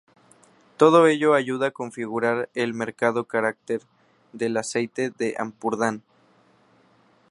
[0.77, 3.81] Todo ello ayuda a configurar el marcado carácter
[4.33, 6.01] del aceite del Ampurdán.